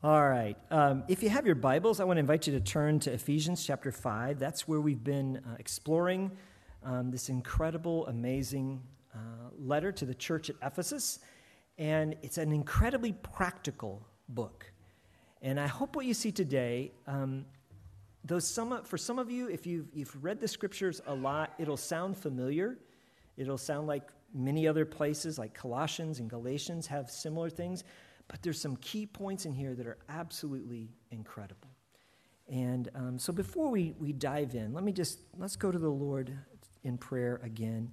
[0.00, 0.56] All right.
[0.70, 3.66] Um, if you have your Bibles, I want to invite you to turn to Ephesians
[3.66, 4.38] chapter 5.
[4.38, 6.30] That's where we've been uh, exploring
[6.84, 8.80] um, this incredible, amazing
[9.12, 9.18] uh,
[9.58, 11.18] letter to the church at Ephesus.
[11.78, 14.70] And it's an incredibly practical book.
[15.42, 17.44] And I hope what you see today, um,
[18.24, 21.76] though some, for some of you, if you've, you've read the scriptures a lot, it'll
[21.76, 22.78] sound familiar.
[23.36, 27.82] It'll sound like many other places, like Colossians and Galatians, have similar things.
[28.28, 31.70] But there's some key points in here that are absolutely incredible.
[32.48, 35.88] And um, so before we, we dive in, let me just, let's go to the
[35.90, 36.36] Lord
[36.84, 37.90] in prayer again,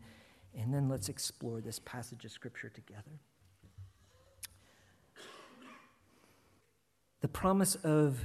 [0.58, 3.20] and then let's explore this passage of Scripture together.
[7.22, 8.20] The promise of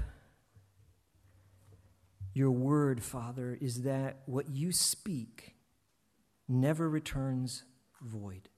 [2.35, 5.55] your word, Father, is that what you speak
[6.47, 7.65] never returns
[8.03, 8.50] void.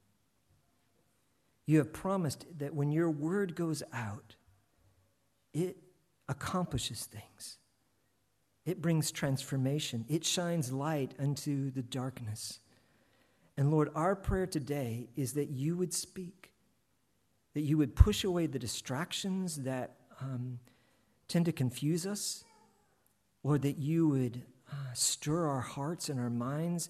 [1.65, 4.35] You have promised that when your word goes out,
[5.53, 5.77] it
[6.27, 7.57] accomplishes things.
[8.65, 10.05] It brings transformation.
[10.07, 12.59] It shines light unto the darkness.
[13.57, 16.53] And Lord, our prayer today is that you would speak,
[17.53, 20.59] that you would push away the distractions that um,
[21.27, 22.43] tend to confuse us,
[23.43, 26.89] Lord, that you would uh, stir our hearts and our minds.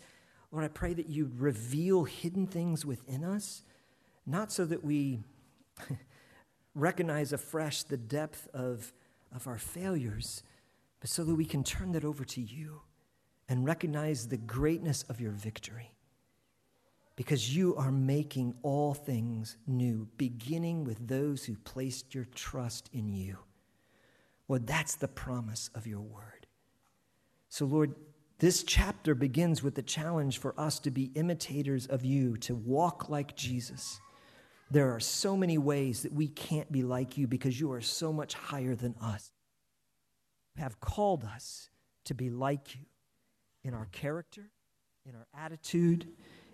[0.52, 3.64] Lord, I pray that you'd reveal hidden things within us
[4.26, 5.20] not so that we
[6.76, 8.94] recognize afresh the depth of,
[9.34, 10.44] of our failures,
[11.00, 12.82] but so that we can turn that over to you
[13.50, 15.92] and recognize the greatness of your victory.
[17.16, 23.14] Because you are making all things new, beginning with those who placed your trust in
[23.14, 23.38] you.
[24.48, 26.48] Well, that's the promise of your word.
[27.50, 27.94] So, Lord,
[28.40, 33.10] this chapter begins with the challenge for us to be imitators of you, to walk
[33.10, 34.02] like Jesus.
[34.74, 38.12] There are so many ways that we can't be like you because you are so
[38.12, 39.32] much higher than us.
[40.56, 41.70] You have called us
[42.06, 42.82] to be like you
[43.64, 44.50] in our character,
[45.06, 46.08] in our attitude,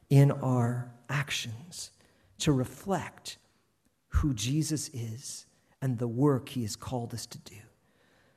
[0.10, 1.92] in our actions,
[2.40, 3.38] to reflect
[4.10, 5.46] who Jesus is
[5.82, 7.56] and the work he has called us to do.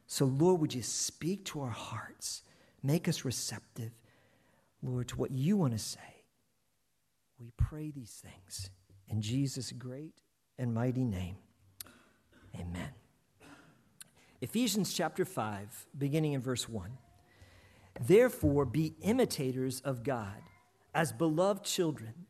[0.06, 2.44] So, Lord, would you speak to our hearts,
[2.84, 3.90] make us receptive,
[4.80, 5.98] Lord, to what you want to say?
[7.40, 8.70] We pray these things
[9.12, 10.14] in Jesus' great
[10.58, 11.36] and mighty name,
[12.58, 12.88] amen.
[14.40, 16.90] Ephesians chapter 5, beginning in verse 1.
[18.00, 20.42] Therefore, be imitators of God
[20.94, 22.26] as beloved children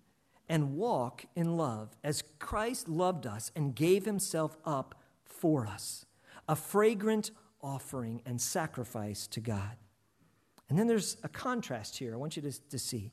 [0.48, 6.04] and walk in love as Christ loved us and gave himself up for us,
[6.48, 7.30] a fragrant
[7.62, 9.76] offering and sacrifice to God.
[10.68, 13.12] And then there's a contrast here I want you to, to see.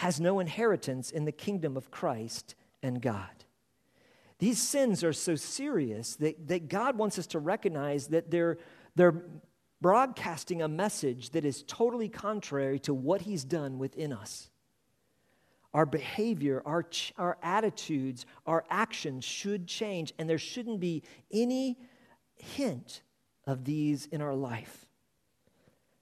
[0.00, 3.44] has no inheritance in the kingdom of Christ and God.
[4.38, 8.56] These sins are so serious that, that God wants us to recognize that they're,
[8.96, 9.22] they're
[9.82, 14.48] broadcasting a message that is totally contrary to what He's done within us.
[15.74, 16.86] Our behavior, our,
[17.18, 21.76] our attitudes, our actions should change, and there shouldn't be any
[22.36, 23.02] hint
[23.46, 24.86] of these in our life.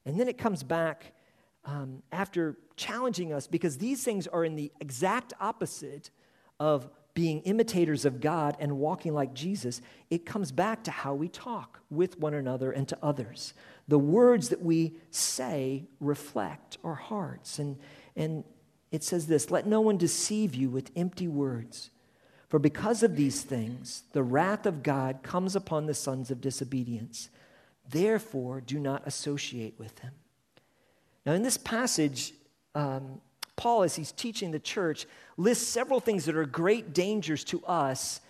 [0.06, 1.14] And then it comes back
[1.64, 6.10] um, after challenging us because these things are in the exact opposite
[6.60, 11.28] of being imitators of God and walking like Jesus, it comes back to how we
[11.28, 13.54] talk with one another and to others.
[13.88, 17.58] The words that we say reflect our hearts.
[17.58, 17.76] And,
[18.14, 18.44] and
[18.92, 21.90] it says this let no one deceive you with empty words.
[22.48, 27.28] For because of these things, the wrath of God comes upon the sons of disobedience.
[27.90, 30.12] Therefore, do not associate with them.
[31.28, 32.32] Now, in this passage,
[32.74, 33.20] um,
[33.54, 35.04] Paul, as he's teaching the church,
[35.36, 38.22] lists several things that are great dangers to us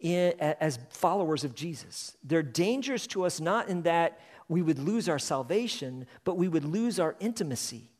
[0.00, 2.14] in, as followers of Jesus.
[2.22, 6.66] They're dangers to us not in that we would lose our salvation, but we would
[6.66, 7.90] lose our intimacy.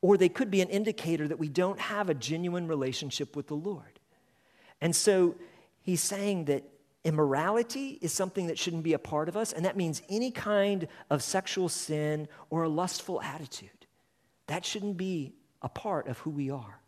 [0.00, 3.54] Or they could be an indicator that we don't have a genuine relationship with the
[3.54, 4.00] Lord.
[4.80, 5.36] And so
[5.80, 6.64] he's saying that
[7.02, 10.86] Immorality is something that shouldn't be a part of us, and that means any kind
[11.08, 13.86] of sexual sin or a lustful attitude.
[14.48, 15.32] That shouldn't be
[15.62, 16.80] a part of who we are.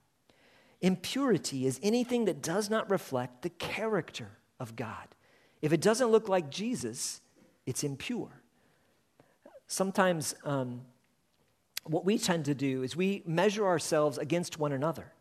[0.82, 4.28] Impurity is anything that does not reflect the character
[4.58, 5.08] of God.
[5.62, 7.20] If it doesn't look like Jesus,
[7.64, 8.42] it's impure.
[9.68, 10.82] sometimes um,
[11.84, 15.12] what we tend to do is we measure ourselves against one another.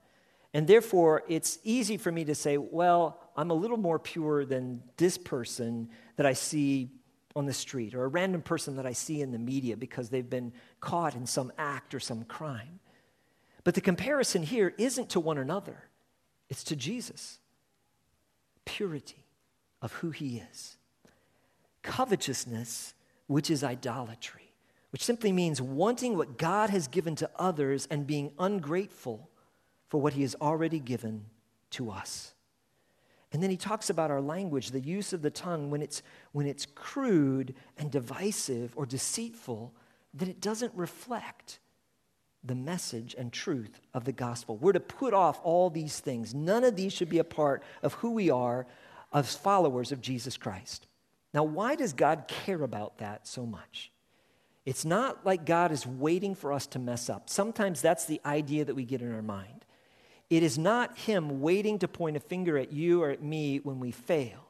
[0.54, 4.84] And therefore, it's easy for me to say, well, I'm a little more pure than
[4.98, 6.92] this person that I see
[7.36, 10.30] on the street or a random person that I see in the media because they've
[10.30, 12.80] been caught in some act or some crime.
[13.64, 15.88] But the comparison here isn't to one another,
[16.50, 17.40] it's to Jesus.
[18.64, 19.26] Purity
[19.82, 20.78] of who he is.
[21.82, 22.94] Covetousness,
[23.26, 24.54] which is idolatry,
[24.92, 29.32] which simply means wanting what God has given to others and being ungrateful
[29.88, 31.26] for what he has already given
[31.72, 32.36] to us.
[33.32, 36.48] And then he talks about our language, the use of the tongue, when it's, when
[36.48, 39.74] it's crude and divisive or deceitful,
[40.14, 41.60] that it doesn't reflect
[42.44, 44.58] the message and truth of the gospel.
[44.58, 46.34] We're to put off all these things.
[46.34, 48.66] None of these should be a part of who we are
[49.14, 50.88] as followers of Jesus Christ.
[51.34, 53.92] Now, why does God care about that so much?
[54.66, 57.30] It's not like God is waiting for us to mess up.
[57.30, 59.61] Sometimes that's the idea that we get in our mind.
[60.32, 63.82] It is not Him waiting to point a finger at you or at me when
[63.82, 64.48] we fail.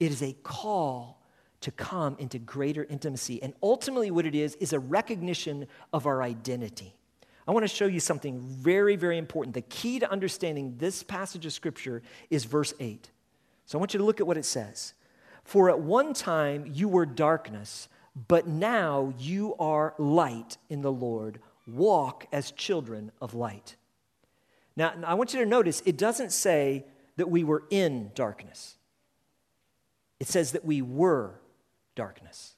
[0.00, 1.20] It is a call
[1.60, 3.42] to come into greater intimacy.
[3.42, 6.96] And ultimately, what it is, is a recognition of our identity.
[7.46, 9.52] I want to show you something very, very important.
[9.52, 13.10] The key to understanding this passage of Scripture is verse 8.
[13.66, 14.94] So I want you to look at what it says.
[15.42, 17.90] For at one time you were darkness,
[18.28, 21.40] but now you are light in the Lord.
[21.66, 23.76] Walk as children of light.
[24.76, 26.84] Now, I want you to notice it doesn't say
[27.16, 28.76] that we were in darkness,
[30.20, 31.40] it says that we were
[31.94, 32.54] darkness.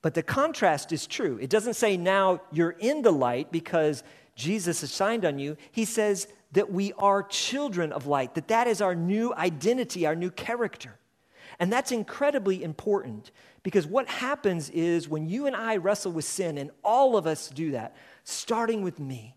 [0.00, 1.38] But the contrast is true.
[1.40, 4.04] It doesn't say now you're in the light because
[4.36, 5.56] Jesus has shined on you.
[5.72, 10.14] He says that we are children of light, that that is our new identity, our
[10.14, 10.96] new character.
[11.58, 13.32] And that's incredibly important
[13.64, 17.48] because what happens is when you and I wrestle with sin, and all of us
[17.48, 19.34] do that, starting with me,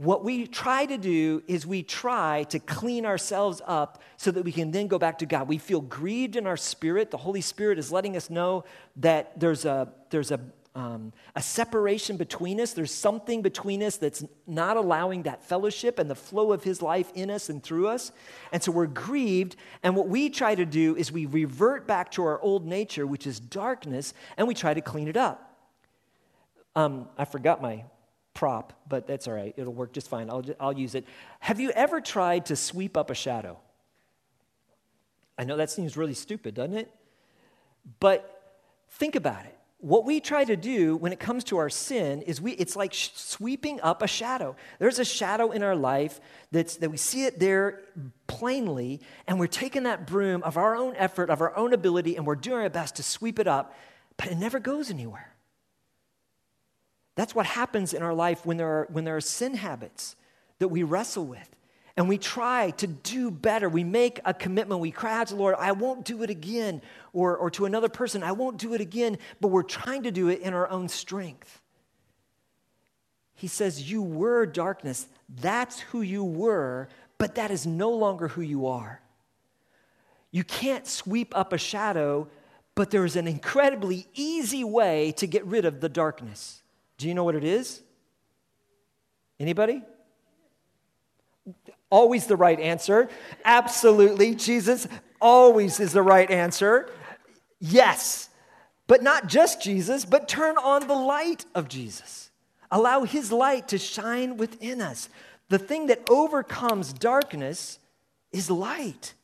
[0.00, 4.50] what we try to do is we try to clean ourselves up so that we
[4.50, 5.46] can then go back to God.
[5.46, 7.10] We feel grieved in our spirit.
[7.10, 8.64] The Holy Spirit is letting us know
[8.96, 10.40] that there's a, there's a,
[10.74, 12.72] um, a separation between us.
[12.72, 17.12] There's something between us that's not allowing that fellowship and the flow of His life
[17.14, 18.10] in us and through us.
[18.52, 19.56] And so we're grieved.
[19.82, 23.26] And what we try to do is we revert back to our old nature, which
[23.26, 25.58] is darkness, and we try to clean it up.
[26.74, 27.84] Um, I forgot my
[28.40, 29.52] prop, but that's all right.
[29.58, 30.30] It'll work just fine.
[30.30, 31.04] I'll, I'll use it.
[31.40, 33.58] Have you ever tried to sweep up a shadow?
[35.36, 36.90] I know that seems really stupid, doesn't it?
[38.00, 38.54] But
[38.92, 39.54] think about it.
[39.80, 42.94] What we try to do when it comes to our sin is we, it's like
[42.94, 44.56] sh- sweeping up a shadow.
[44.78, 46.18] There's a shadow in our life
[46.50, 47.82] that's, that we see it there
[48.26, 52.26] plainly, and we're taking that broom of our own effort, of our own ability, and
[52.26, 53.74] we're doing our best to sweep it up,
[54.16, 55.34] but it never goes anywhere.
[57.20, 60.16] That's what happens in our life when there are, when there are sin habits
[60.58, 61.54] that we wrestle with.
[61.94, 63.68] And we try to do better.
[63.68, 64.80] We make a commitment.
[64.80, 66.80] We cry out to the Lord, I won't do it again.
[67.12, 69.18] Or, or to another person, I won't do it again.
[69.38, 71.60] But we're trying to do it in our own strength.
[73.34, 75.06] He says, You were darkness.
[75.28, 76.88] That's who you were,
[77.18, 79.02] but that is no longer who you are.
[80.30, 82.28] You can't sweep up a shadow,
[82.74, 86.62] but there's an incredibly easy way to get rid of the darkness.
[87.00, 87.82] Do you know what it is?
[89.38, 89.82] Anybody?
[91.88, 93.08] Always the right answer.
[93.42, 94.34] Absolutely.
[94.34, 94.86] Jesus
[95.18, 96.90] always is the right answer.
[97.58, 98.28] Yes.
[98.86, 102.30] But not just Jesus, but turn on the light of Jesus.
[102.70, 105.08] Allow his light to shine within us.
[105.48, 107.78] The thing that overcomes darkness
[108.30, 109.14] is light.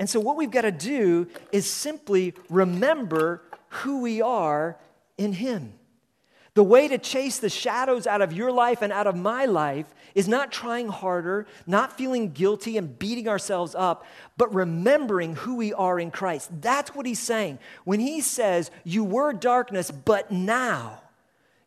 [0.00, 4.76] And so, what we've got to do is simply remember who we are
[5.16, 5.74] in him.
[6.54, 9.86] The way to chase the shadows out of your life and out of my life
[10.14, 14.04] is not trying harder, not feeling guilty and beating ourselves up,
[14.36, 16.50] but remembering who we are in Christ.
[16.60, 17.60] That's what he's saying.
[17.84, 21.02] When he says, You were darkness, but now,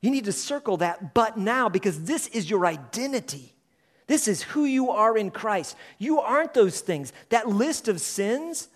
[0.02, 3.54] you need to circle that, but now, because this is your identity.
[4.08, 5.78] This is who you are in Christ.
[5.98, 7.14] You aren't those things.
[7.30, 8.68] That list of sins,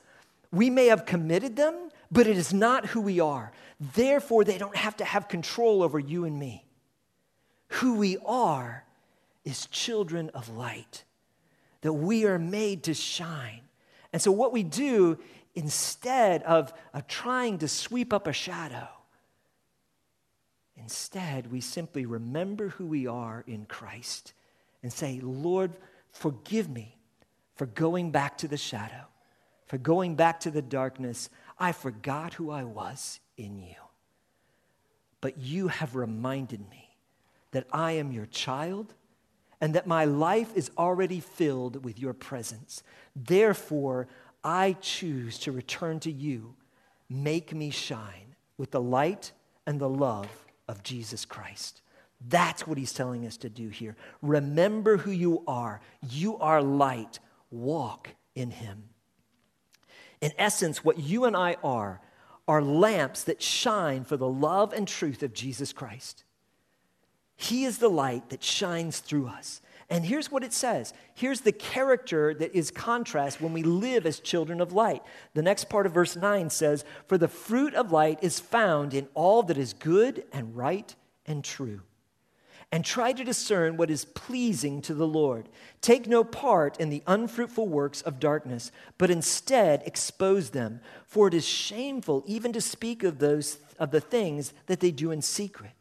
[0.53, 3.51] we may have committed them, but it is not who we are.
[3.79, 6.65] Therefore, they don't have to have control over you and me.
[7.69, 8.83] Who we are
[9.45, 11.03] is children of light,
[11.81, 13.61] that we are made to shine.
[14.11, 15.19] And so, what we do
[15.53, 18.87] instead of, of trying to sweep up a shadow,
[20.75, 24.33] instead, we simply remember who we are in Christ
[24.81, 25.73] and say, Lord,
[26.11, 26.97] forgive me
[27.55, 29.05] for going back to the shadow,
[29.67, 31.29] for going back to the darkness.
[31.59, 33.75] I forgot who I was in you.
[35.21, 36.95] but you have reminded me
[37.51, 38.93] that I am your child
[39.59, 42.83] and that my life is already filled with your presence.
[43.15, 44.07] Therefore,
[44.43, 46.55] I choose to return to you.
[47.09, 49.31] Make me shine with the light
[49.65, 50.29] and the love
[50.67, 51.81] of Jesus Christ.
[52.29, 53.95] That's what he's telling us to do here.
[54.21, 55.81] Remember who you are.
[56.07, 57.19] You are light.
[57.49, 58.83] Walk in him.
[60.21, 62.01] In essence, what you and I are
[62.47, 66.23] are lamps that shine for the love and truth of Jesus Christ.
[67.35, 69.61] He is the light that shines through us.
[69.89, 70.93] And here's what it says.
[71.13, 75.01] Here's the character that is contrast when we live as children of light.
[75.33, 79.07] The next part of verse 9 says, For the fruit of light is found in
[79.13, 80.93] all that is good and right
[81.25, 81.81] and true.
[82.71, 85.47] And try to discern what is pleasing to the Lord.
[85.79, 90.81] Take no part in the unfruitful works of darkness, but instead expose them.
[91.05, 95.11] For it is shameful even to speak of those of the things that they do
[95.11, 95.71] in secret.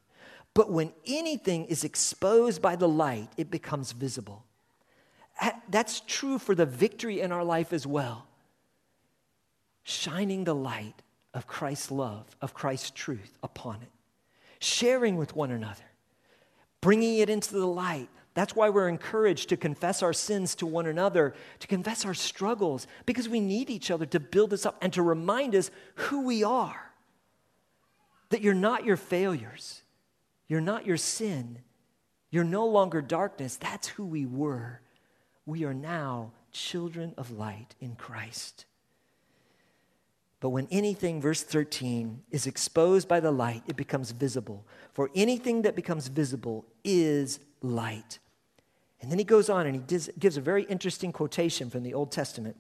[0.55, 4.45] But when anything is exposed by the light, it becomes visible.
[5.69, 8.27] That's true for the victory in our life as well.
[9.83, 11.03] Shining the light
[11.35, 13.91] of Christ's love, of Christ's truth upon it,
[14.61, 15.83] sharing with one another,
[16.87, 18.09] bringing it into the light.
[18.35, 22.87] That's why we're encouraged to confess our sins to one another, to confess our struggles,
[23.07, 26.45] because we need each other to build us up and to remind us who we
[26.45, 26.93] are.
[28.29, 29.83] That you're not your failures
[30.49, 31.59] you're not your sin.
[32.31, 33.57] You're no longer darkness.
[33.57, 34.81] That's who we were.
[35.45, 38.67] We are now children of light in Christ.
[40.41, 44.67] But when anything, verse 13, is exposed by the light, it becomes visible.
[44.93, 48.19] For anything that becomes visible is light.
[49.01, 52.13] And then he goes on and he gives a very interesting quotation from the Old
[52.13, 52.57] Testament.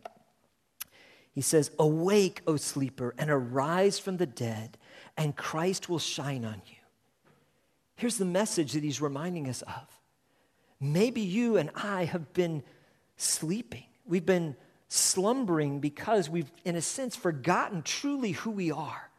[1.32, 4.78] He says, Awake, O sleeper, and arise from the dead,
[5.18, 6.76] and Christ will shine on you.
[7.96, 9.86] Here's the message that he's reminding us of.
[10.80, 12.62] Maybe you and I have been
[13.16, 13.84] sleeping.
[14.06, 14.56] We've been
[14.88, 19.10] slumbering because we've, in a sense, forgotten truly who we are.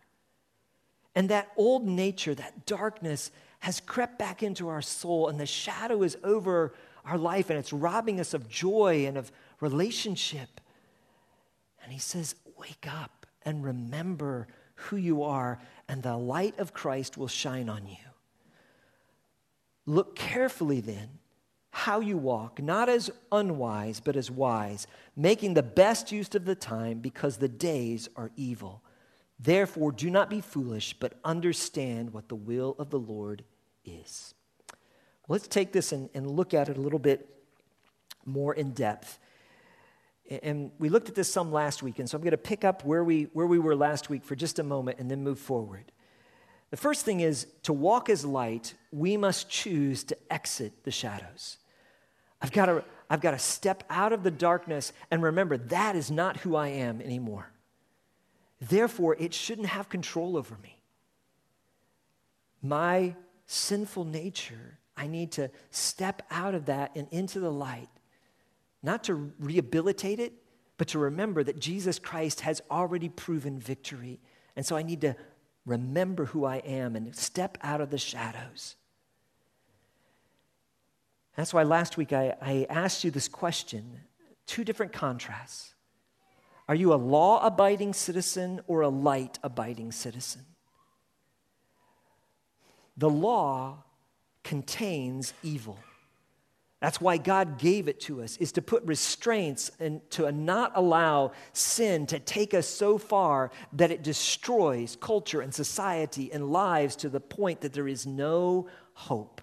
[1.16, 6.04] And that old nature, that darkness, has crept back into our soul, and the shadow
[6.04, 10.62] is over our life, and it's robbing us of joy and of relationship.
[11.84, 17.18] And he says, Wake up and remember who you are, and the light of Christ
[17.18, 17.96] will shine on you.
[19.86, 21.20] Look carefully then
[21.77, 26.55] how you walk, not as unwise, but as wise, making the best use of the
[26.55, 28.81] time because the days are evil.
[29.39, 33.43] Therefore, do not be foolish, but understand what the will of the Lord
[33.86, 34.34] is.
[35.27, 37.29] Let's take this and, and look at it a little bit
[38.25, 39.19] more in depth.
[40.41, 42.86] And we looked at this some last week, and so I'm going to pick up
[42.86, 45.91] where we, where we were last week for just a moment and then move forward.
[46.72, 51.60] The first thing is to walk as light, we must choose to exit the shadows.
[52.41, 56.12] I've got to, I've got to step out of the darkness and remember that is
[56.12, 57.51] not who I am anymore.
[58.60, 60.82] Therefore, it shouldn't have control over me.
[62.62, 63.15] My
[63.46, 67.89] sinful nature, I need to step out of that and into the light,
[68.82, 70.34] not to rehabilitate it,
[70.77, 74.20] but to remember that Jesus Christ has already proven victory.
[74.56, 75.15] And so I need to
[75.65, 78.75] remember who I am and step out of the shadows.
[81.38, 84.01] That's why last week I, I asked you this question
[84.48, 85.75] two different contrasts.
[86.67, 90.46] Are you a law abiding citizen or a light abiding citizen?
[92.98, 93.84] The law
[94.44, 95.77] contains evil.
[96.82, 101.32] That's why God gave it to us, is to put restraints and to not allow
[101.53, 107.10] sin to take us so far that it destroys culture and society and lives to
[107.10, 109.41] the point that there is no hope.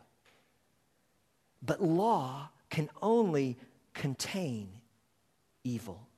[1.65, 3.57] But law can only
[3.93, 4.69] contain
[5.63, 6.09] evil.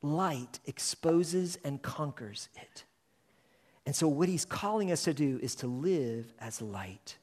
[0.00, 2.84] Light exposes and conquers it.
[3.84, 7.16] And so, what he's calling us to do is to live as light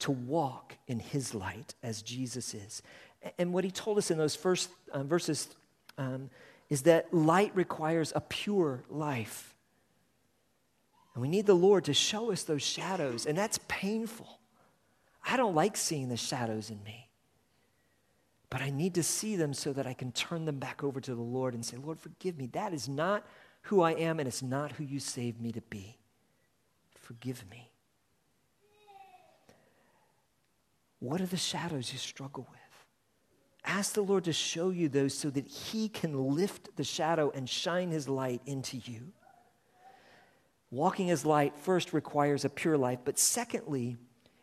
[0.00, 2.82] to walk in his light as Jesus is.
[3.38, 5.48] And what he told us in those first uh, verses
[5.98, 6.30] um,
[6.68, 9.54] is that light requires a pure life.
[11.14, 14.39] And we need the Lord to show us those shadows, and that's painful.
[15.24, 17.10] I don't like seeing the shadows in me.
[18.48, 21.14] But I need to see them so that I can turn them back over to
[21.14, 22.46] the Lord and say, Lord, forgive me.
[22.48, 23.24] That is not
[23.62, 25.98] who I am, and it's not who you saved me to be.
[26.96, 27.70] Forgive me.
[30.98, 32.58] What are the shadows you struggle with?
[33.64, 37.48] Ask the Lord to show you those so that He can lift the shadow and
[37.48, 39.12] shine His light into you.
[40.70, 43.96] Walking as light first requires a pure life, but secondly,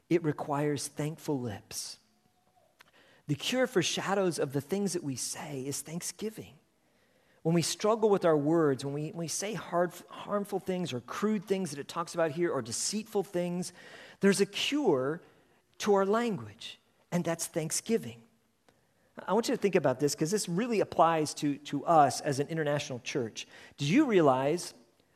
[0.10, 1.98] it requires thankful lips.
[3.28, 6.54] The cure for shadows of the things that we say is thanksgiving.
[7.44, 11.02] When we struggle with our words, when we, when we say hard, harmful things or
[11.02, 13.74] crude things that it talks about here or deceitful things,
[14.20, 15.22] there's a cure
[15.80, 16.80] to our language,
[17.12, 18.22] and that's thanksgiving.
[19.26, 22.40] I want you to think about this because this really applies to, to us as
[22.40, 23.48] an international church.
[23.78, 24.74] Did you realize?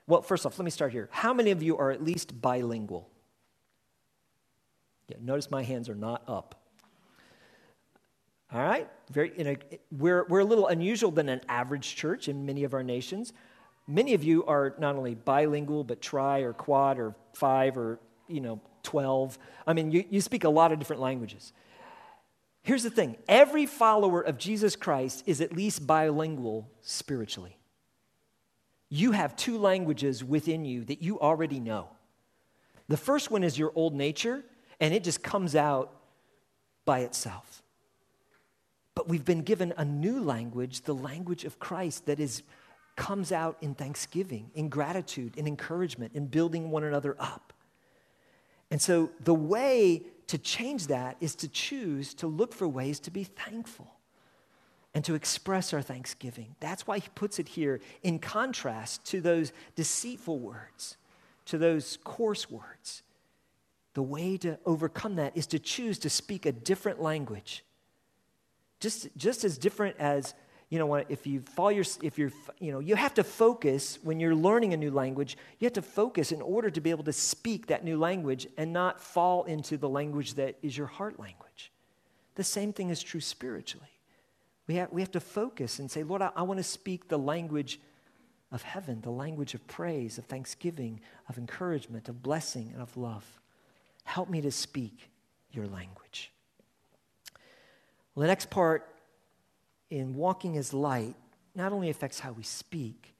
[0.07, 1.09] Well, first off, let me start here.
[1.11, 3.10] How many of you are at least bilingual?
[5.11, 6.55] Yeah, notice my hands are not up.
[8.53, 8.87] All right?
[9.11, 9.55] Very, know,
[9.91, 13.33] we're, we're a little unusual than an average church in many of our nations.
[13.87, 17.99] Many of you are not only bilingual, but tri or quad or five or,
[18.29, 19.37] you know, 12.
[19.67, 21.51] I mean, you, you speak a lot of different languages.
[22.63, 27.57] Here's the thing every follower of Jesus Christ is at least bilingual spiritually.
[28.87, 31.89] You have two languages within you that you already know.
[32.87, 34.43] The first one is your old nature,
[34.81, 35.93] and it just comes out
[36.83, 37.61] by itself.
[38.95, 42.43] But we've been given a new language, the language of Christ, that is,
[42.97, 47.53] comes out in thanksgiving, in gratitude, in encouragement, in building one another up.
[48.69, 53.11] And so the way to change that is to choose to look for ways to
[53.11, 53.93] be thankful
[54.93, 56.55] and to express our thanksgiving.
[56.59, 60.97] That's why he puts it here in contrast to those deceitful words,
[61.45, 63.03] to those coarse words.
[63.93, 67.63] The way to overcome that is to choose to speak a different language.
[68.79, 70.33] Just, just as different as
[70.71, 74.21] you know, if you fall your, if you're, you know, you have to focus when
[74.21, 77.11] you're learning a new language, you have to focus in order to be able to
[77.11, 81.73] speak that new language and not fall into the language that is your heart language.
[82.35, 83.89] The same thing is true spiritually.
[84.65, 87.19] We have, we have to focus and say, Lord, I, I want to speak the
[87.19, 87.81] language
[88.49, 93.40] of heaven, the language of praise, of thanksgiving, of encouragement, of blessing, and of love.
[94.11, 95.09] Help me to speak
[95.53, 96.33] your language.
[98.13, 98.93] Well, the next part
[99.89, 101.15] in walking as light
[101.55, 103.15] not only affects how we speak,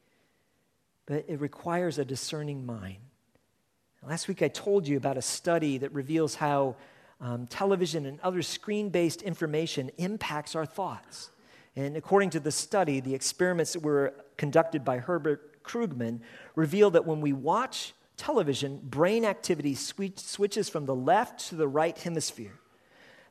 [1.05, 2.97] but it requires a discerning mind.
[4.05, 6.75] Last week I told you about a study that reveals how
[7.21, 11.31] um, television and other screen based information impacts our thoughts.
[11.77, 16.19] And according to the study, the experiments that were conducted by Herbert Krugman
[16.53, 21.97] reveal that when we watch television, brain activity switches from the left to the right
[21.97, 22.59] hemisphere.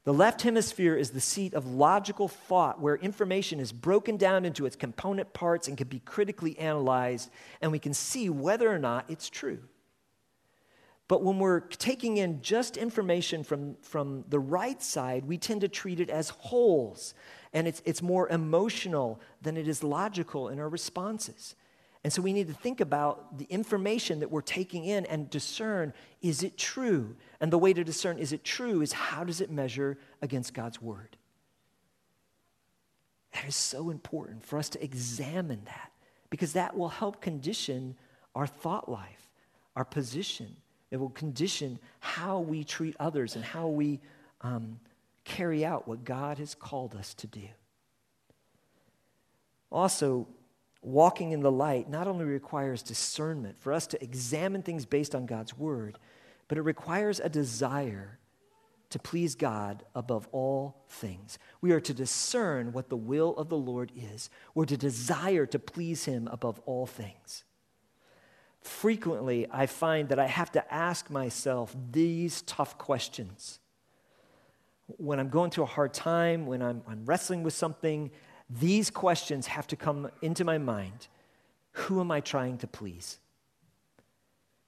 [0.05, 4.65] The left hemisphere is the seat of logical thought where information is broken down into
[4.65, 9.05] its component parts and can be critically analyzed, and we can see whether or not
[9.09, 9.61] it's true.
[11.07, 15.69] But when we're taking in just information from, from the right side, we tend to
[15.69, 17.15] treat it as wholes,
[17.53, 21.57] and it's, it's more emotional than it is logical in our responses.
[22.03, 25.93] And so we need to think about the information that we're taking in and discern
[26.23, 27.15] is it true?
[27.41, 30.81] And the way to discern is it true is how does it measure against God's
[30.81, 31.17] word?
[33.35, 35.93] That is so important for us to examine that
[36.31, 37.97] because that will help condition
[38.35, 39.31] our thought life,
[39.77, 40.57] our position.
[40.91, 44.01] It will condition how we treat others and how we
[44.41, 44.81] um,
[45.25, 47.49] carry out what God has called us to do.
[49.71, 50.27] Also,
[50.83, 55.27] walking in the light not only requires discernment for us to examine things based on
[55.27, 55.99] God's word,
[56.49, 58.19] but it requires a desire
[58.91, 61.39] to please God above all things.
[61.61, 64.31] We are to discern what the will of the Lord is.
[64.55, 67.45] We're to desire to please Him above all things.
[68.63, 73.61] Frequently, I find that I have to ask myself these tough questions.
[74.99, 78.11] When I'm going through a hard time, when I'm, I'm wrestling with something,
[78.51, 81.07] these questions have to come into my mind.
[81.73, 83.19] Who am I trying to please?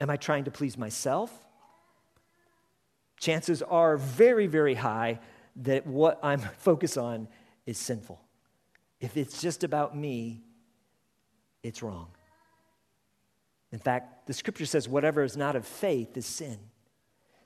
[0.00, 1.32] Am I trying to please myself?
[3.18, 5.18] Chances are very, very high
[5.56, 7.28] that what I'm focused on
[7.66, 8.20] is sinful.
[9.00, 10.42] If it's just about me,
[11.62, 12.08] it's wrong.
[13.72, 16.58] In fact, the scripture says whatever is not of faith is sin.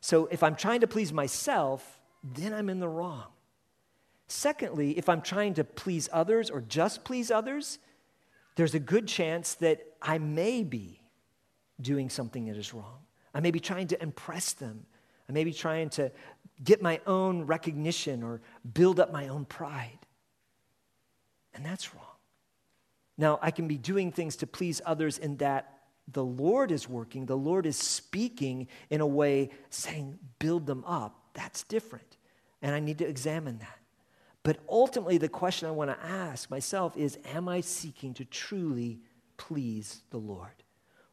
[0.01, 3.27] So if I'm trying to please myself, then I'm in the wrong.
[4.28, 7.78] Secondly, if I'm trying to please others or just please others,
[8.56, 11.00] there's a good chance that I may be
[11.80, 12.98] doing something that is wrong.
[13.34, 14.86] I may be trying to impress them.
[15.28, 16.10] I may be trying to
[16.64, 18.40] get my own recognition or
[18.72, 19.98] build up my own pride.
[21.54, 22.04] And that's wrong.
[23.18, 25.72] Now, I can be doing things to please others in that
[26.12, 31.18] the Lord is working, the Lord is speaking in a way saying, build them up.
[31.34, 32.16] That's different.
[32.62, 33.78] And I need to examine that.
[34.46, 39.00] But ultimately, the question I want to ask myself is Am I seeking to truly
[39.37, 40.62] please the Lord?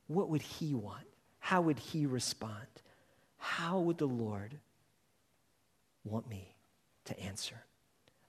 [0.08, 1.08] What would He want?
[1.44, 2.68] how would he respond?
[3.38, 4.60] How would the Lord
[6.06, 6.56] want me
[7.04, 7.66] to answer?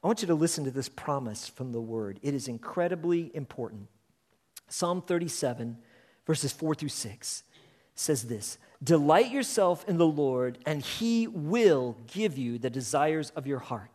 [0.02, 2.18] I want you to listen to this promise from the word.
[2.22, 3.86] It is incredibly important.
[4.68, 5.78] Psalm 37,
[6.26, 7.44] verses 4 through 6
[7.94, 13.46] says this Delight yourself in the Lord, and he will give you the desires of
[13.46, 13.93] your heart.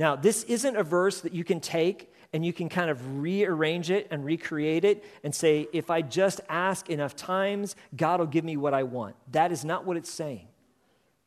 [0.00, 3.90] Now, this isn't a verse that you can take and you can kind of rearrange
[3.90, 8.42] it and recreate it and say, if I just ask enough times, God will give
[8.42, 9.14] me what I want.
[9.32, 10.48] That is not what it's saying.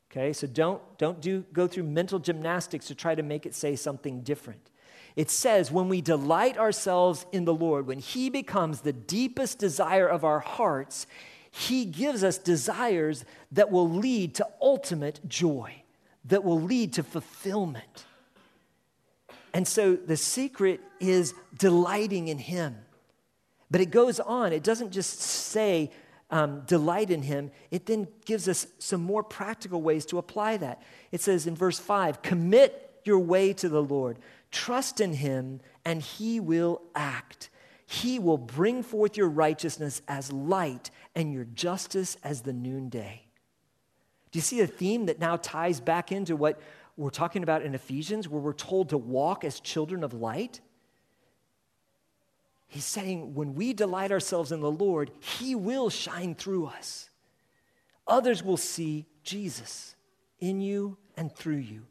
[0.10, 3.76] Okay, so don't, don't do, go through mental gymnastics to try to make it say
[3.76, 4.72] something different.
[5.16, 10.08] It says, when we delight ourselves in the Lord, when He becomes the deepest desire
[10.08, 11.06] of our hearts,
[11.52, 15.84] He gives us desires that will lead to ultimate joy,
[16.26, 18.08] that will lead to fulfillment.
[19.54, 22.78] And so the secret is delighting in Him.
[23.70, 25.92] But it goes on, it doesn't just say,
[26.30, 30.82] um, delight in Him, it then gives us some more practical ways to apply that.
[31.12, 34.18] It says in verse 5 commit your way to the Lord,
[34.52, 37.50] trust in Him, and He will act.
[37.86, 43.24] He will bring forth your righteousness as light and your justice as the noonday.
[44.32, 46.60] Do you see a theme that now ties back into what
[46.96, 50.62] we're talking about in Ephesians, where we're told to walk as children of light.
[52.68, 57.10] He's saying when we delight ourselves in the Lord, He will shine through us.
[58.08, 59.96] Others will see Jesus
[60.40, 61.86] in you and through you.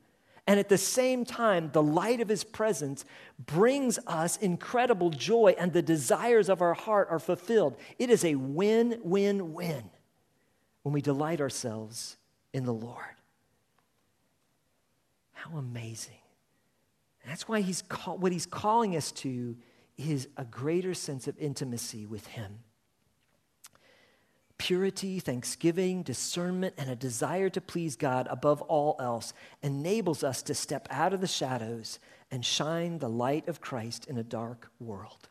[0.47, 3.05] And at the same time, the light of His presence
[3.39, 7.77] brings us incredible joy, and the desires of our heart are fulfilled.
[7.99, 9.91] It is a win, win, win
[10.83, 12.17] when we delight ourselves
[12.53, 13.22] in the Lord.
[15.43, 16.21] How amazing.
[17.27, 19.57] that's why he's call, what he's calling us to
[19.99, 22.61] is a greater sense of intimacy with him.
[24.57, 29.33] Purity, thanksgiving, discernment, and a desire to please God above all else
[29.65, 31.99] enables us to step out of the shadows
[32.31, 35.29] and shine the light of Christ in a dark world.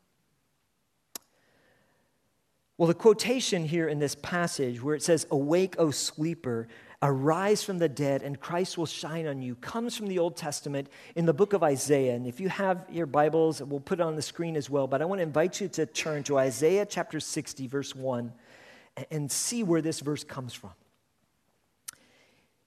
[2.78, 6.67] Well, the quotation here in this passage where it says, Awake, O sleeper,
[7.02, 10.88] arise from the dead and Christ will shine on you comes from the Old Testament
[11.16, 12.14] in the book of Isaiah.
[12.14, 14.88] And if you have your Bibles, we'll put it on the screen as well.
[14.88, 18.32] But I want to invite you to turn to Isaiah chapter 60, verse 1,
[19.10, 20.72] and see where this verse comes from.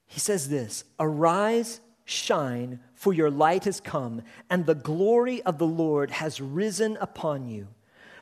[0.06, 5.66] He says this Arise, shine, for your light has come, and the glory of the
[5.66, 7.68] Lord has risen upon you.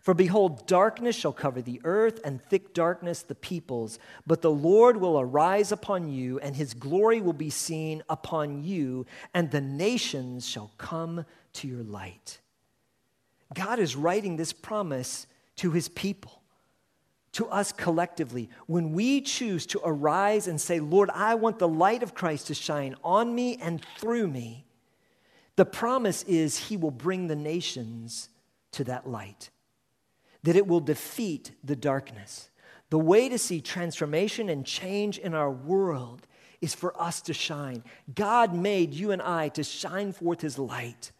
[0.02, 4.00] For behold, darkness shall cover the earth, and thick darkness the peoples.
[4.26, 9.06] But the Lord will arise upon you, and his glory will be seen upon you,
[9.32, 12.40] and the nations shall come to your light.
[13.54, 16.42] God is writing this promise to his people,
[17.30, 18.50] to us collectively.
[18.66, 22.54] When we choose to arise and say, Lord, I want the light of Christ to
[22.54, 24.66] shine on me and through me,
[25.54, 28.30] the promise is he will bring the nations
[28.72, 29.50] to that light
[30.42, 32.50] that it will defeat the darkness.
[32.90, 36.26] The way to see transformation and change in our world
[36.60, 37.82] is for us to shine.
[38.14, 41.12] God made you and I to shine forth his light.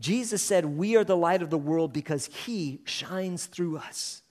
[0.00, 4.22] Jesus said, We are the light of the world because he shines through us.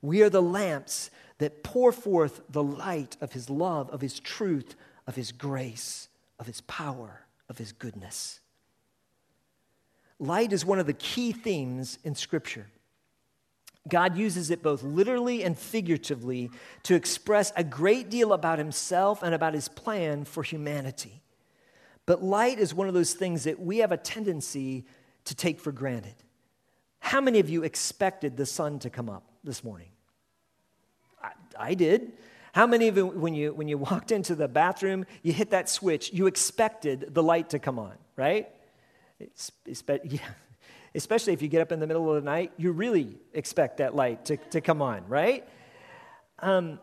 [0.00, 4.74] We are the lamps that pour forth the light of his love, of his truth,
[5.06, 8.40] of his grace, of his power, of his goodness.
[10.18, 12.66] Light is one of the key themes in Scripture.
[13.88, 16.50] God uses it both literally and figuratively
[16.84, 21.22] to express a great deal about himself and about his plan for humanity.
[22.06, 24.86] But light is one of those things that we have a tendency
[25.24, 26.14] to take for granted.
[27.00, 29.88] How many of you expected the sun to come up this morning?
[31.22, 32.12] I, I did.
[32.52, 35.68] How many of you, when you, when you walked into the bathroom, you hit that
[35.68, 38.48] switch, you expected the light to come on, right?
[39.20, 40.20] It's, it's, yeah
[40.94, 43.94] especially if you get up in the middle of the night, you really expect that
[43.94, 45.48] light to, to come on, right?
[46.40, 46.80] Um,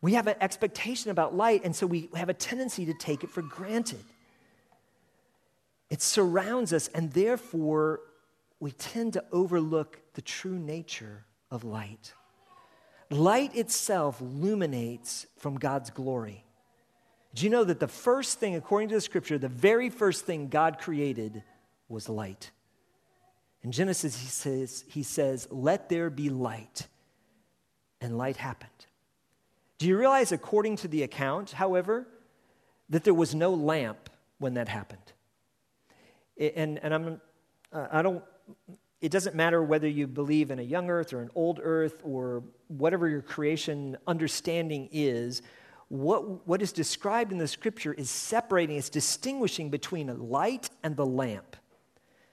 [0.00, 3.30] we have an expectation about light, and so we have a tendency to take it
[3.30, 4.04] for granted.
[5.90, 8.00] It surrounds us, and therefore
[8.58, 12.14] we tend to overlook the true nature of light.
[13.10, 16.44] Light itself illuminates from God's glory.
[17.34, 20.48] Do you know that the first thing, according to the scripture, the very first thing
[20.48, 21.42] God created
[21.88, 22.50] was light?
[23.62, 26.88] In Genesis, he says, he says, Let there be light.
[28.00, 28.70] And light happened.
[29.78, 32.06] Do you realize, according to the account, however,
[32.88, 35.12] that there was no lamp when that happened?
[36.38, 37.20] And, and I'm,
[37.72, 38.24] uh, I don't,
[39.00, 42.42] it doesn't matter whether you believe in a young earth or an old earth or
[42.68, 45.42] whatever your creation understanding is,
[45.88, 51.04] what, what is described in the scripture is separating, it's distinguishing between light and the
[51.04, 51.56] lamp.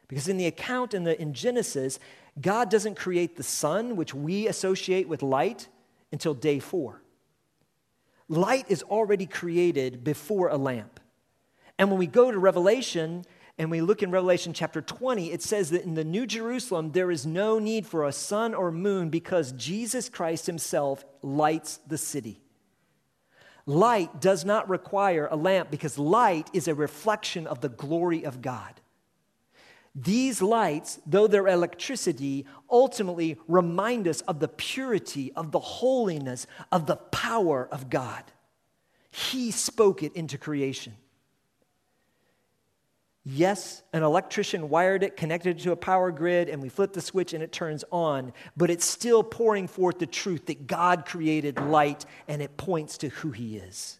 [0.09, 1.99] Because in the account in, the, in Genesis,
[2.41, 5.69] God doesn't create the sun, which we associate with light,
[6.11, 7.01] until day four.
[8.27, 10.99] Light is already created before a lamp.
[11.77, 13.23] And when we go to Revelation
[13.57, 17.11] and we look in Revelation chapter 20, it says that in the New Jerusalem, there
[17.11, 22.41] is no need for a sun or moon because Jesus Christ himself lights the city.
[23.65, 28.41] Light does not require a lamp because light is a reflection of the glory of
[28.41, 28.78] God.
[29.95, 36.85] These lights, though they're electricity, ultimately remind us of the purity, of the holiness, of
[36.85, 38.23] the power of God.
[39.09, 40.93] He spoke it into creation.
[43.25, 47.01] Yes, an electrician wired it, connected it to a power grid, and we flip the
[47.01, 51.59] switch and it turns on, but it's still pouring forth the truth that God created
[51.59, 53.99] light and it points to who He is.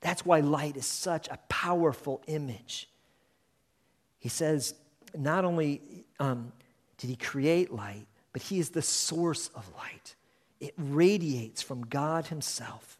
[0.00, 2.88] That's why light is such a powerful image.
[4.18, 4.74] He says,
[5.16, 6.52] not only um,
[6.96, 10.14] did he create light, but he is the source of light.
[10.60, 12.98] It radiates from God himself.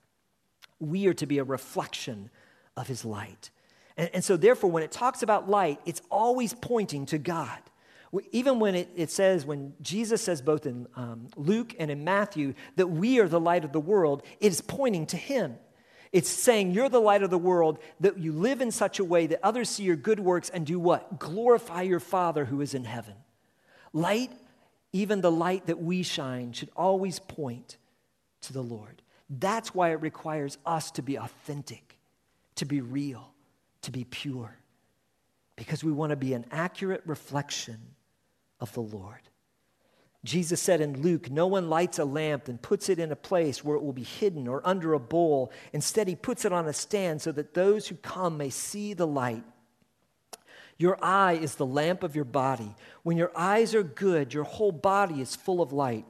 [0.80, 2.30] We are to be a reflection
[2.76, 3.50] of his light.
[3.96, 7.58] And, and so, therefore, when it talks about light, it's always pointing to God.
[8.30, 12.54] Even when it, it says, when Jesus says both in um, Luke and in Matthew
[12.76, 15.56] that we are the light of the world, it is pointing to him.
[16.12, 19.26] It's saying you're the light of the world, that you live in such a way
[19.26, 21.18] that others see your good works and do what?
[21.18, 23.14] Glorify your Father who is in heaven.
[23.92, 24.30] Light,
[24.92, 27.76] even the light that we shine, should always point
[28.42, 29.02] to the Lord.
[29.28, 31.98] That's why it requires us to be authentic,
[32.54, 33.32] to be real,
[33.82, 34.56] to be pure,
[35.56, 37.78] because we want to be an accurate reflection
[38.60, 39.27] of the Lord.
[40.24, 43.62] Jesus said in Luke, No one lights a lamp and puts it in a place
[43.62, 45.52] where it will be hidden or under a bowl.
[45.72, 49.06] Instead, he puts it on a stand so that those who come may see the
[49.06, 49.44] light.
[50.76, 52.74] Your eye is the lamp of your body.
[53.02, 56.06] When your eyes are good, your whole body is full of light.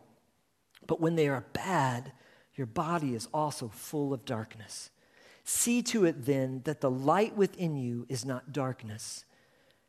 [0.87, 2.13] But when they are bad,
[2.55, 4.91] your body is also full of darkness.
[5.45, 9.25] See to it then that the light within you is not darkness.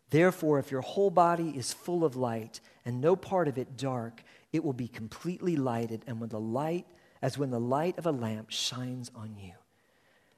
[0.10, 4.24] Therefore, if your whole body is full of light and no part of it dark,
[4.52, 6.88] it will be completely lighted, and when the light,
[7.22, 9.54] as when the light of a lamp shines on you.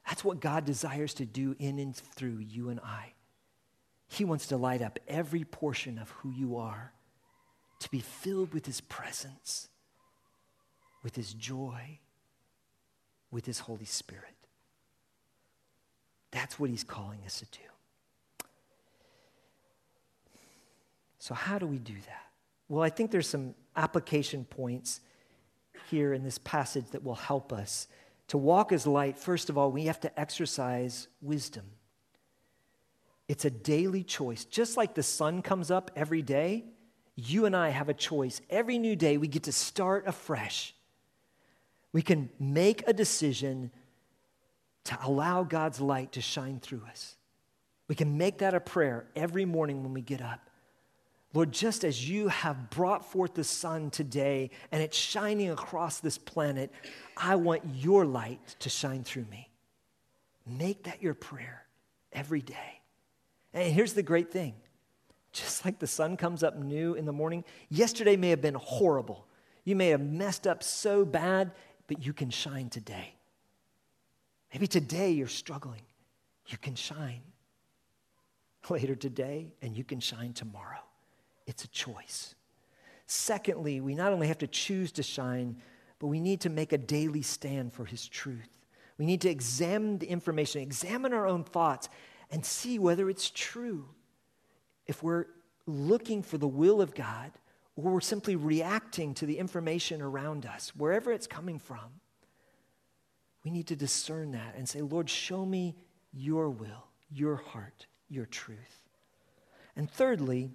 [0.08, 3.14] That's what God desires to do in and through you and I.
[4.10, 6.92] He wants to light up every portion of who you are,
[7.80, 9.70] to be filled with His presence,
[11.02, 12.00] with His joy,
[13.32, 14.36] with His Holy Spirit.
[16.32, 17.71] That's what He's calling us to do.
[21.22, 22.26] So, how do we do that?
[22.68, 25.02] Well, I think there's some application points
[25.92, 27.88] here in this passage that will help us.
[28.30, 31.66] To walk as light, first of all, we have to exercise wisdom.
[33.28, 34.46] It's a daily choice.
[34.46, 36.66] Just like the sun comes up every day,
[37.16, 38.42] you and I have a choice.
[38.50, 40.74] Every new day, we get to start afresh.
[41.94, 43.70] We can make a decision
[44.86, 47.16] to allow God's light to shine through us.
[47.88, 50.48] We can make that a prayer every morning when we get up.
[51.34, 56.18] Lord, just as you have brought forth the sun today and it's shining across this
[56.18, 56.72] planet,
[57.16, 59.50] I want your light to shine through me.
[60.46, 61.66] Make that your prayer
[62.12, 62.82] every day.
[63.54, 64.56] And here's the great thing
[65.32, 69.26] just like the sun comes up new in the morning, yesterday may have been horrible.
[69.64, 71.52] You may have messed up so bad,
[71.88, 73.16] but you can shine today.
[74.54, 75.84] Maybe today you're struggling.
[76.48, 77.22] You can shine
[78.70, 80.80] later today, and you can shine tomorrow.
[81.48, 82.36] It's a choice.
[83.06, 85.58] Secondly, we not only have to choose to shine,
[86.00, 88.58] but we need to make a daily stand for His truth.
[88.98, 91.90] We need to examine the information, examine our own thoughts,
[92.30, 93.86] and see whether it's true.
[94.88, 95.26] If we're
[95.66, 97.32] looking for the will of God,
[97.76, 102.00] or we're simply reacting to the information around us, wherever it's coming from,
[103.44, 105.76] we need to discern that and say, Lord, show me
[106.14, 108.82] your will, your heart, your truth.
[109.76, 110.52] And thirdly,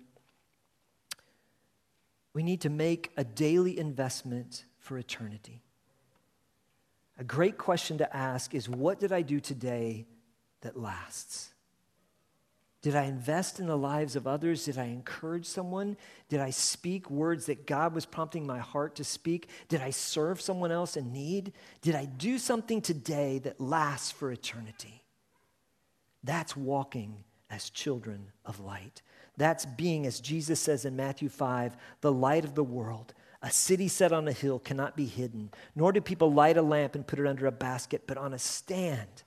[2.37, 5.63] we need to make a daily investment for eternity.
[7.17, 10.05] A great question to ask is what did I do today
[10.61, 11.55] that lasts?
[12.83, 14.67] Did I invest in the lives of others?
[14.67, 15.97] Did I encourage someone?
[16.29, 19.49] Did I speak words that God was prompting my heart to speak?
[19.69, 21.55] Did I serve someone else in need?
[21.81, 25.03] Did I do something today that lasts for eternity?
[26.23, 29.01] That's walking as children of light.
[29.37, 33.13] That's being, as Jesus says in Matthew 5, the light of the world.
[33.43, 36.95] A city set on a hill cannot be hidden, nor do people light a lamp
[36.95, 39.23] and put it under a basket, but on a stand.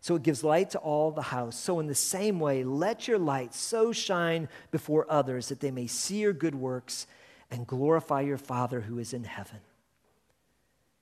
[0.00, 1.56] So it gives light to all the house.
[1.56, 5.88] So, in the same way, let your light so shine before others that they may
[5.88, 7.08] see your good works
[7.50, 9.58] and glorify your Father who is in heaven.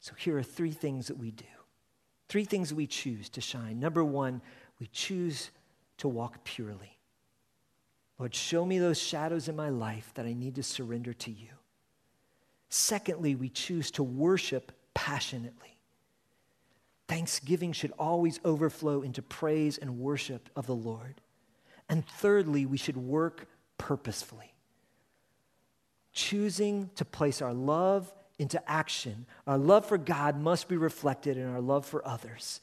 [0.01, 1.45] So, here are three things that we do.
[2.29, 3.79] Three things we choose to shine.
[3.79, 4.41] Number one,
[4.81, 5.51] we choose
[5.99, 6.94] to walk purely.
[8.19, 11.49] Lord, show me those shadows in my life that I need to surrender to you.
[12.69, 15.77] Secondly, we choose to worship passionately.
[17.09, 21.21] Thanksgiving should always overflow into praise and worship of the Lord.
[21.89, 23.47] And thirdly, we should work
[23.77, 24.55] purposefully,
[26.13, 29.27] choosing to place our love into action.
[29.47, 32.61] Our love for God must be reflected in our love for others.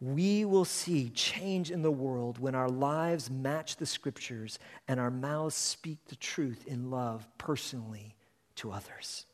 [0.00, 5.10] We will see change in the world when our lives match the scriptures and our
[5.10, 8.14] mouths speak the truth in love personally
[8.56, 9.26] to others.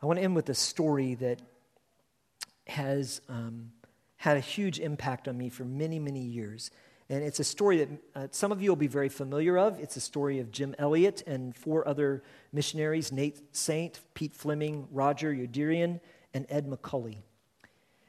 [0.00, 1.42] I want to end with a story that
[2.68, 3.72] has um,
[4.18, 6.70] had a huge impact on me for many, many years.
[7.10, 9.80] And it's a story that uh, some of you will be very familiar of.
[9.80, 15.34] It's a story of Jim Elliot and four other missionaries Nate Saint, Pete Fleming, Roger
[15.34, 16.00] Youderian,
[16.32, 17.18] and Ed McCully.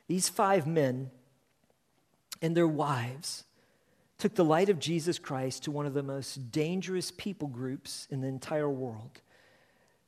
[0.08, 1.12] These five men
[2.41, 3.43] and their wives
[4.17, 8.21] took the light of Jesus Christ to one of the most dangerous people groups in
[8.21, 9.21] the entire world.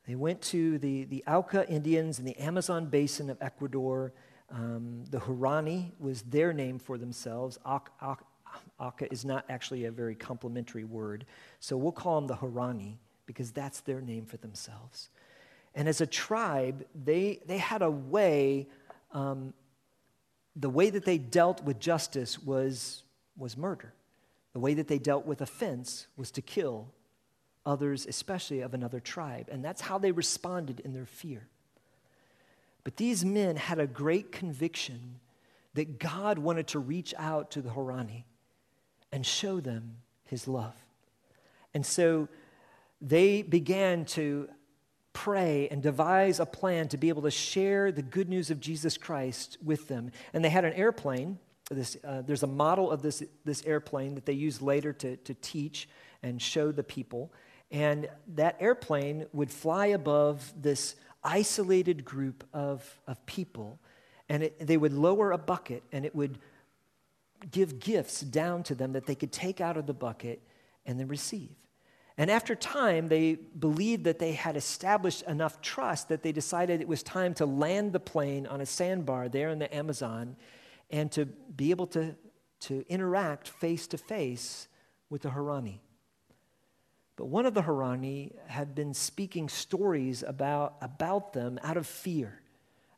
[0.07, 4.13] They went to the, the Auca Indians in the Amazon basin of Ecuador.
[4.49, 7.59] Um, the Huaorani was their name for themselves.
[7.65, 11.25] Auca is not actually a very complimentary word,
[11.59, 15.09] so we'll call them the Huaorani because that's their name for themselves.
[15.75, 18.67] And as a tribe, they, they had a way,
[19.11, 19.53] um,
[20.59, 23.03] the way that they dealt with justice was,
[23.37, 23.93] was murder.
[24.53, 26.87] The way that they dealt with offense was to kill
[27.65, 29.49] others, especially of another tribe.
[29.51, 31.47] And that's how they responded in their fear.
[32.83, 35.19] But these men had a great conviction
[35.75, 38.23] that God wanted to reach out to the Huaorani
[39.11, 40.73] and show them his love.
[41.73, 42.29] And so
[42.99, 44.49] they began to
[45.17, 48.99] pray and devise a plan to be able to share the good news of Jesus
[48.99, 50.11] Christ with them.
[50.31, 51.39] And they had an airplane.
[51.71, 55.33] This, uh, there's a model of this, this airplane that they used later to, to
[55.33, 55.89] teach
[56.21, 57.33] and show the people.
[57.71, 63.79] And that airplane would fly above this isolated group of, of people.
[64.29, 66.37] And it, they would lower a bucket and it would
[67.49, 70.43] give gifts down to them that they could take out of the bucket
[70.85, 71.55] and then receive.
[72.17, 76.87] And after time, they believed that they had established enough trust that they decided it
[76.87, 80.35] was time to land the plane on a sandbar there in the Amazon
[80.89, 82.15] and to be able to,
[82.61, 84.67] to interact face to face
[85.09, 85.79] with the Huaorani.
[87.17, 92.41] But one of the Huaorani had been speaking stories about, about them out of fear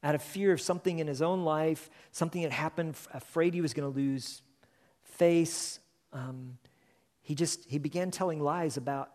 [0.04, 3.74] out of fear of something in his own life, something had happened, afraid he was
[3.74, 4.42] going to lose
[5.04, 5.80] face.
[6.14, 6.58] Um,
[7.30, 9.12] he just he began telling lies about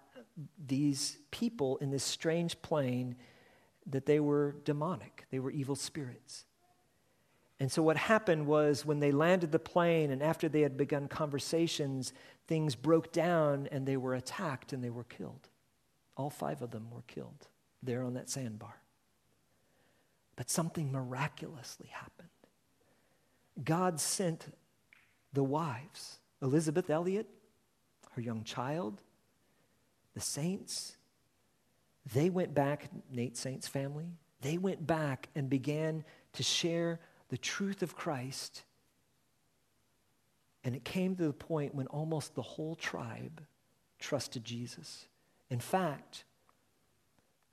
[0.69, 3.17] these people in this strange plane
[3.87, 6.45] that they were demonic, they were evil spirits.
[7.59, 11.09] And so, what happened was when they landed the plane and after they had begun
[11.09, 12.13] conversations,
[12.47, 15.49] things broke down and they were attacked and they were killed.
[16.17, 17.49] All five of them were killed
[17.83, 18.81] there on that sandbar.
[20.37, 22.29] But something miraculously happened.
[23.65, 24.55] God sent
[25.33, 27.29] the wives, Elizabeth Elliot,
[28.15, 29.01] her young child,
[30.15, 30.97] the saints.
[32.13, 37.83] They went back, Nate Saint's family, they went back and began to share the truth
[37.83, 38.65] of Christ.
[40.63, 43.43] And it came to the point when almost the whole tribe
[43.99, 45.07] trusted Jesus.
[45.51, 46.25] In fact,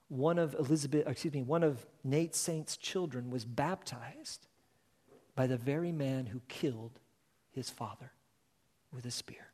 [0.09, 4.47] one of Elizabeth, excuse me, one of Nate Saint's children was baptized
[5.35, 6.99] by the very man who killed
[7.51, 8.11] his father
[8.91, 9.50] with a spear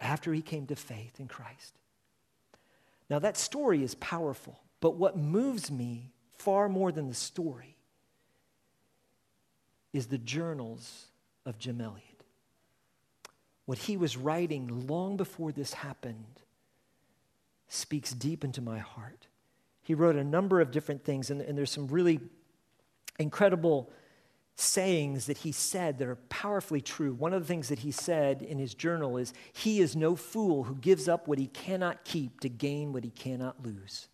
[0.00, 1.74] after he came to faith in Christ.
[3.08, 7.76] Now, that story is powerful, but what moves me far more than the story
[9.92, 11.06] is the journals
[11.44, 12.02] of Jim Elliot.
[13.64, 16.42] What he was writing long before this happened
[17.68, 19.26] speaks deep into my heart.
[19.82, 22.20] He wrote a number of different things, and, and there's some really
[23.18, 23.90] incredible
[24.56, 27.12] sayings that he said that are powerfully true.
[27.12, 30.64] One of the things that he said in his journal is He is no fool
[30.64, 34.08] who gives up what he cannot keep to gain what he cannot lose.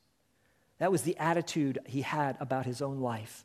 [0.78, 3.44] That was the attitude he had about his own life.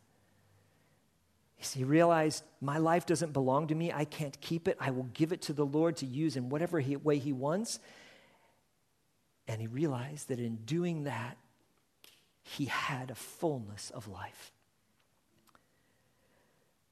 [1.57, 3.91] He realized my life doesn't belong to me.
[3.91, 4.77] I can't keep it.
[4.79, 7.79] I will give it to the Lord to use in whatever he, way He wants.
[9.47, 11.37] And he realized that in doing that,
[12.43, 14.51] he had a fullness of life.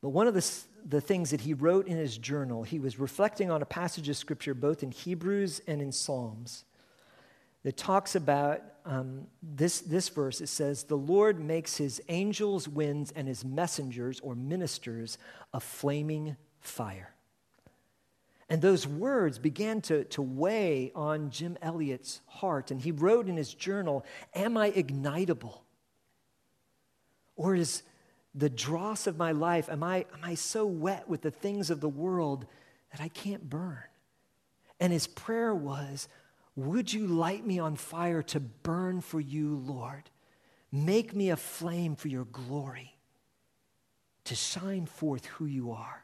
[0.05, 0.51] But one of the,
[0.87, 4.15] the things that he wrote in his journal, he was reflecting on a passage of
[4.15, 6.63] scripture both in Hebrews and in Psalms
[7.63, 10.41] that talks about um, this, this verse.
[10.41, 15.17] It says, The Lord makes his angels winds and his messengers or ministers
[15.55, 17.15] a flaming fire.
[18.47, 22.69] And those words began to, to weigh on Jim Elliot's heart.
[22.69, 25.61] And he wrote in his journal Am I ignitable?
[27.35, 27.81] Or is
[28.35, 31.79] the dross of my life, am I, am I so wet with the things of
[31.79, 32.45] the world
[32.91, 33.83] that I can't burn?
[34.79, 36.09] And his prayer was,
[36.55, 40.09] Would you light me on fire to burn for you, Lord?
[40.71, 42.97] Make me a flame for your glory,
[44.25, 46.03] to shine forth who you are.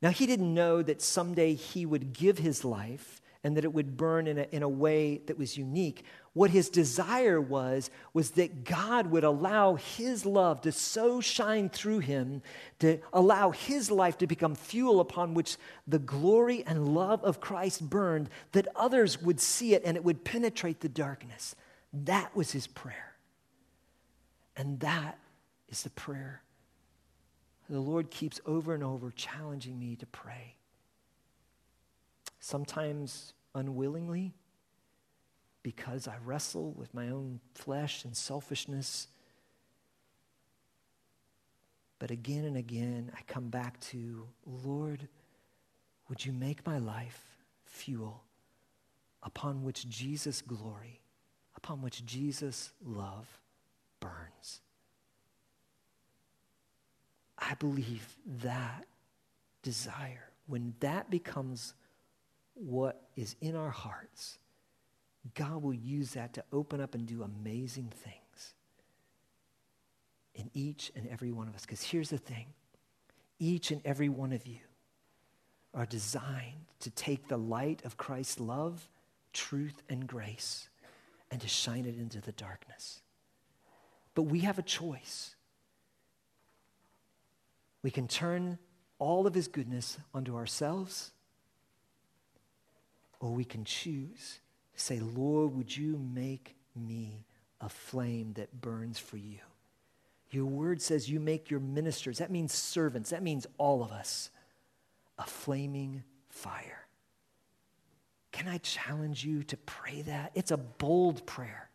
[0.00, 3.96] Now, he didn't know that someday he would give his life and that it would
[3.96, 6.02] burn in a, in a way that was unique.
[6.32, 12.00] What his desire was, was that God would allow his love to so shine through
[12.00, 12.42] him,
[12.80, 17.88] to allow his life to become fuel upon which the glory and love of Christ
[17.88, 21.54] burned, that others would see it and it would penetrate the darkness.
[21.92, 23.14] That was his prayer.
[24.56, 25.20] And that
[25.68, 26.42] is the prayer
[27.68, 30.56] the Lord keeps over and over challenging me to pray.
[32.38, 34.34] Sometimes unwillingly,
[35.62, 39.08] because I wrestle with my own flesh and selfishness.
[41.98, 45.08] But again and again, I come back to, Lord,
[46.08, 47.24] would you make my life
[47.64, 48.22] fuel
[49.22, 51.00] upon which Jesus' glory,
[51.56, 53.40] upon which Jesus' love
[53.98, 54.60] burns?
[57.38, 58.84] I believe that
[59.62, 61.74] desire, when that becomes
[62.56, 64.38] what is in our hearts,
[65.34, 68.54] God will use that to open up and do amazing things
[70.34, 71.62] in each and every one of us.
[71.62, 72.46] Because here's the thing
[73.38, 74.60] each and every one of you
[75.74, 78.88] are designed to take the light of Christ's love,
[79.32, 80.68] truth, and grace
[81.30, 83.02] and to shine it into the darkness.
[84.14, 85.34] But we have a choice.
[87.82, 88.58] We can turn
[88.98, 91.12] all of his goodness onto ourselves,
[93.20, 94.40] or we can choose
[94.74, 97.24] to say, Lord, would you make me
[97.60, 99.38] a flame that burns for you?
[100.30, 104.30] Your word says you make your ministers, that means servants, that means all of us,
[105.18, 106.86] a flaming fire.
[108.32, 110.32] Can I challenge you to pray that?
[110.34, 111.70] It's a bold prayer,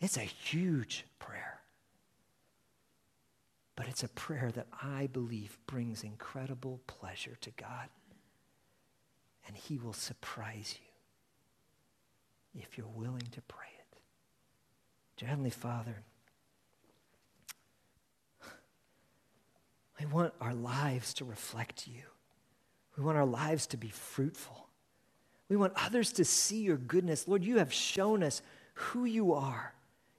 [0.00, 1.60] it's a huge prayer.
[3.74, 7.88] But it's a prayer that I believe brings incredible pleasure to God.
[9.46, 10.78] And He will surprise
[12.54, 13.98] you if you're willing to pray it.
[15.16, 16.02] Dear Heavenly Father,
[19.98, 22.02] we want our lives to reflect you.
[22.96, 24.68] We want our lives to be fruitful.
[25.48, 27.28] We want others to see your goodness.
[27.28, 28.42] Lord, you have shown us
[28.74, 29.74] who you are.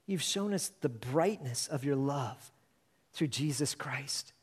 [0.06, 2.52] You've shown us the brightness of your love
[3.14, 4.34] through Jesus Christ.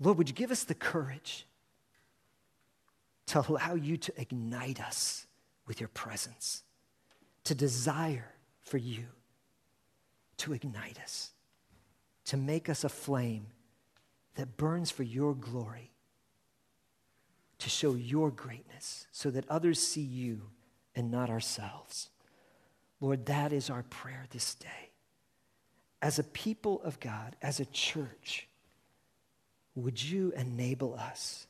[0.00, 1.46] Lord, would you give us the courage
[3.26, 5.26] to allow you to ignite us
[5.66, 6.62] with your presence,
[7.44, 9.06] to desire for you
[10.38, 11.30] to ignite us,
[12.26, 13.46] to make us a flame
[14.34, 15.90] that burns for your glory,
[17.58, 20.42] to show your greatness so that others see you
[20.94, 22.10] and not ourselves.
[23.00, 24.90] Lord, that is our prayer this day
[26.02, 28.46] as a people of God, as a church,
[29.74, 31.46] would you enable us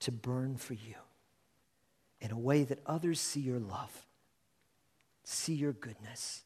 [0.00, 0.94] to burn for you
[2.20, 4.06] in a way that others see your love,
[5.24, 6.42] see your goodness,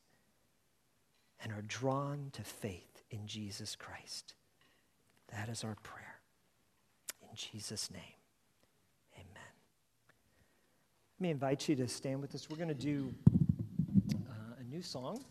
[1.43, 4.35] and are drawn to faith in Jesus Christ?
[5.33, 6.21] That is our prayer.
[7.23, 8.03] In Jesus' name,
[9.15, 9.53] amen.
[11.19, 12.49] Let me invite you to stand with us.
[12.51, 13.15] We're going to do
[14.15, 15.25] uh, a new song.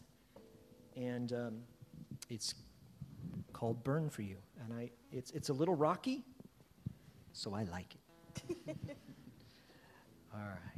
[0.95, 1.33] And.
[1.33, 1.53] Um,
[2.29, 2.55] it's
[3.53, 4.37] called Burn for You.
[4.63, 6.23] And I, it's, it's a little rocky,
[7.33, 8.01] so I like it.
[10.33, 10.68] All right.